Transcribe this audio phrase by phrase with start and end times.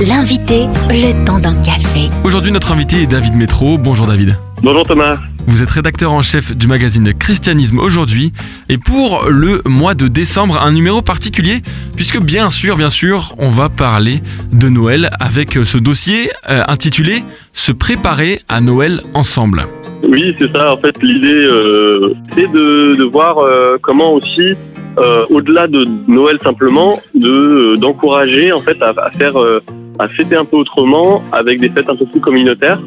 [0.00, 2.08] L'invité, le temps d'un café.
[2.22, 3.76] Aujourd'hui, notre invité est David Métro.
[3.78, 4.36] Bonjour David.
[4.62, 5.16] Bonjour Thomas.
[5.48, 8.32] Vous êtes rédacteur en chef du magazine Christianisme aujourd'hui.
[8.68, 11.62] Et pour le mois de décembre, un numéro particulier,
[11.96, 14.22] puisque bien sûr, bien sûr, on va parler
[14.52, 19.64] de Noël avec ce dossier euh, intitulé Se préparer à Noël ensemble.
[20.04, 20.72] Oui, c'est ça.
[20.72, 24.54] En fait, l'idée, euh, c'est de, de voir euh, comment aussi,
[24.98, 29.60] euh, au-delà de Noël simplement, de d'encourager en fait à, à faire, euh,
[29.98, 32.80] à fêter un peu autrement, avec des fêtes un peu plus communautaires,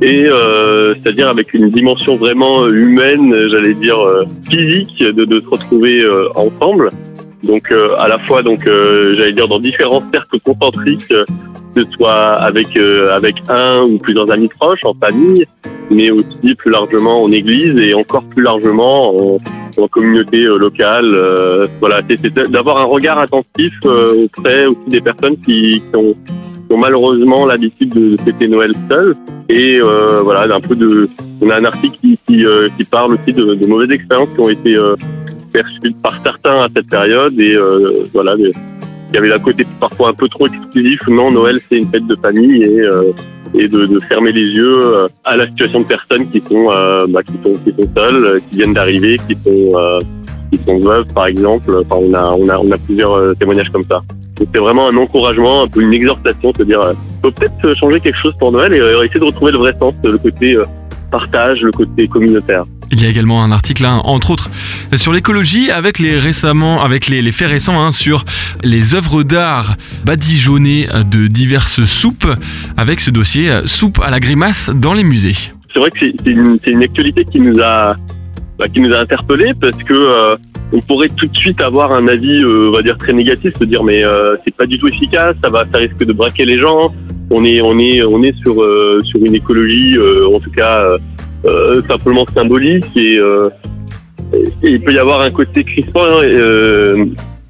[0.00, 5.48] et euh, c'est-à-dire avec une dimension vraiment humaine, j'allais dire euh, physique, de, de se
[5.48, 6.90] retrouver euh, ensemble.
[7.42, 11.24] Donc euh, à la fois, donc euh, j'allais dire dans différents cercles concentriques, euh,
[11.74, 15.46] que ce soit avec euh, avec un ou plusieurs amis proches, en famille,
[15.90, 19.38] mais aussi plus largement en église et encore plus largement en,
[19.78, 21.10] en communauté euh, locale.
[21.12, 26.14] Euh, voilà, c'est d'avoir un regard attentif euh, auprès aussi des personnes qui, qui ont,
[26.70, 29.14] ont malheureusement l'habitude de fêter Noël seul.
[29.48, 31.08] Et euh, voilà, d'un peu de.
[31.40, 34.40] On a un article qui, qui, euh, qui parle aussi de, de mauvaises expériences qui
[34.40, 34.94] ont été euh,
[35.52, 37.56] perçues par certains à cette période et
[38.12, 38.36] voilà.
[39.08, 41.00] Il y avait la côté parfois un peu trop exclusif.
[41.08, 43.12] Non, Noël c'est une fête de famille et euh,
[43.54, 47.06] et de, de fermer les yeux euh, à la situation de personnes qui sont euh,
[47.08, 49.98] bah, qui sont qui sont seules, euh, qui viennent d'arriver, qui sont euh,
[50.52, 51.70] qui sont veuves par exemple.
[51.74, 54.02] Enfin, on a on a on a plusieurs euh, témoignages comme ça.
[54.36, 56.80] Donc c'est vraiment un encouragement, un peu une exhortation, de dire
[57.22, 60.18] faut peut-être changer quelque chose pour Noël et essayer de retrouver le vrai sens, le
[60.18, 60.56] côté
[61.10, 62.64] partage, le côté communautaire.
[62.90, 64.50] Il y a également un article, hein, entre autres,
[64.96, 68.24] sur l'écologie, avec les récemment, avec les, faits récents hein, sur
[68.62, 72.26] les œuvres d'art badigeonnées de diverses soupes,
[72.76, 75.36] avec ce dossier soupe à la grimace dans les musées.
[75.72, 77.96] c'est vrai que c'est une, actualité qui nous a
[78.58, 80.36] bah, qui nous a interpellés parce que euh,
[80.72, 83.64] on pourrait tout de suite avoir un avis euh, on va dire très négatif se
[83.64, 86.58] dire mais euh, c'est pas du tout efficace ça va ça risque de braquer les
[86.58, 86.92] gens
[87.30, 90.84] on est on est on est sur euh, sur une écologie en tout cas
[91.86, 93.50] simplement symbolique et, euh,
[94.62, 97.04] et il peut y avoir un côté crispant hein, et, euh,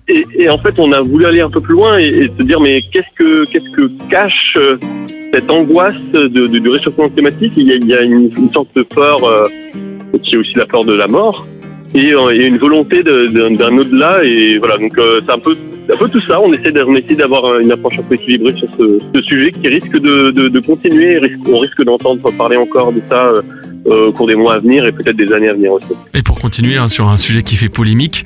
[0.09, 2.82] et, en fait on a voulu aller un peu plus loin et, se dire mais
[2.92, 4.76] qu'est-ce que qu'est-ce que cache euh,
[5.32, 9.47] cette angoisse du réchauffement climatique, il y a, une, sorte de peur euh,
[10.22, 11.47] qui est aussi la peur de la mort
[11.94, 14.25] et, euh, et une volonté d'un au-delà.
[14.25, 15.56] Et voilà, donc euh, c'est un peu,
[15.92, 16.41] un peu tout ça.
[16.41, 16.72] On essaie
[17.16, 21.20] d'avoir une approche un peu équilibrée sur ce, sujet qui risque de, continuer.
[21.50, 23.42] on risque d'entendre parler encore de ça euh, euh,
[23.84, 25.89] au cours des mois à venir et peut-être des années à venir aussi.
[26.15, 28.25] Et pour continuer hein, sur un sujet qui fait polémique,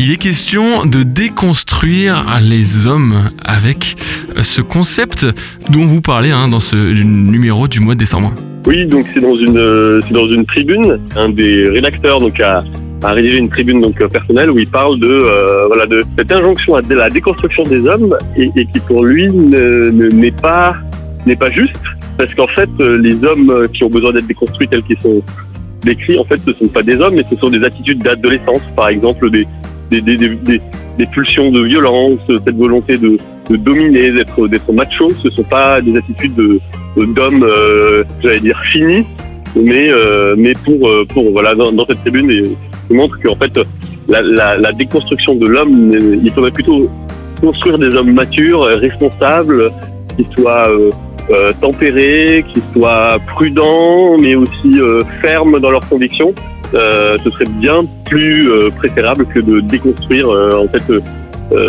[0.00, 3.96] il est question de déconstruire les hommes avec
[4.36, 5.26] euh, ce concept
[5.70, 8.32] dont vous parlez hein, dans ce numéro du mois de décembre.
[8.66, 10.98] Oui, donc c'est dans une euh, c'est dans une tribune.
[11.16, 12.62] Un des rédacteurs donc a,
[13.02, 16.30] a rédigé une tribune donc euh, personnelle où il parle de euh, voilà de cette
[16.30, 20.76] injonction à la déconstruction des hommes et, et qui pour lui ne- ne- n'est pas
[21.26, 21.76] n'est pas juste
[22.18, 25.22] parce qu'en fait euh, les hommes euh, qui ont besoin d'être déconstruits tels qu'ils sont
[25.82, 28.60] décrits en fait ce sont pas des hommes mais ce sont des attitudes d'adolescence.
[28.76, 29.46] Par exemple des
[31.12, 33.16] pulsions de violence cette volonté de,
[33.48, 36.60] dominer d'être d'être macho ce sont pas des attitudes de
[36.96, 39.06] d'hommes, euh, j'allais dire finis,
[39.54, 39.88] mais
[40.36, 42.42] mais pour pour voilà dans, cette tribune, et,
[42.90, 43.56] il montre qu'en fait
[44.08, 46.90] la, la, déconstruction de l'homme, il faudrait plutôt
[47.40, 49.70] construire des hommes matures, responsables,
[50.16, 50.68] qui soient
[51.30, 56.34] euh, tempérés, qui soient prudents, mais aussi euh, fermes dans leurs convictions.
[56.74, 60.82] Euh, ce serait bien plus euh, préférable que de déconstruire euh, en fait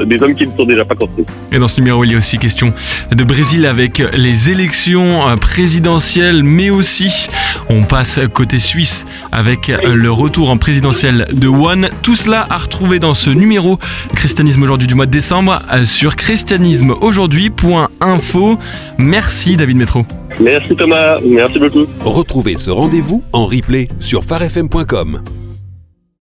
[0.06, 1.24] des hommes qui ne sont déjà pas construits.
[1.53, 2.74] Et dans ce numéro, il y a aussi question
[3.14, 7.30] de Brésil avec les élections présidentielles, mais aussi
[7.69, 11.90] on passe côté suisse avec le retour en présidentielle de One.
[12.02, 13.78] Tout cela à retrouver dans ce numéro
[14.16, 18.58] Christianisme aujourd'hui du mois de décembre euh, sur christianismeaujourd'hui.info.
[18.97, 20.03] Merci David Métro.
[20.40, 21.85] Merci Thomas, merci beaucoup.
[22.03, 25.22] Retrouvez ce rendez-vous en replay sur farfm.com.